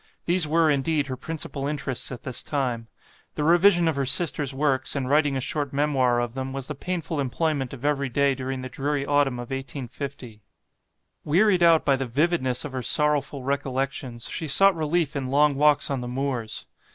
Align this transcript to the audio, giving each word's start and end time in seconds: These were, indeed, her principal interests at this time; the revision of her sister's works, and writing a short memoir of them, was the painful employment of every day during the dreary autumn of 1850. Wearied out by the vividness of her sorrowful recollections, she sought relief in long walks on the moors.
These 0.25 0.47
were, 0.47 0.71
indeed, 0.71 1.05
her 1.05 1.15
principal 1.15 1.67
interests 1.67 2.11
at 2.11 2.23
this 2.23 2.41
time; 2.41 2.87
the 3.35 3.43
revision 3.43 3.87
of 3.87 3.95
her 3.95 4.05
sister's 4.07 4.51
works, 4.51 4.95
and 4.95 5.07
writing 5.07 5.37
a 5.37 5.39
short 5.39 5.73
memoir 5.73 6.19
of 6.19 6.33
them, 6.33 6.53
was 6.53 6.65
the 6.65 6.73
painful 6.73 7.19
employment 7.19 7.71
of 7.71 7.85
every 7.85 8.09
day 8.09 8.33
during 8.33 8.61
the 8.61 8.67
dreary 8.67 9.05
autumn 9.05 9.35
of 9.37 9.51
1850. 9.51 10.41
Wearied 11.23 11.61
out 11.61 11.85
by 11.85 11.95
the 11.95 12.07
vividness 12.07 12.65
of 12.65 12.71
her 12.71 12.81
sorrowful 12.81 13.43
recollections, 13.43 14.27
she 14.27 14.47
sought 14.47 14.75
relief 14.75 15.15
in 15.15 15.27
long 15.27 15.53
walks 15.53 15.91
on 15.91 16.01
the 16.01 16.07
moors. 16.07 16.65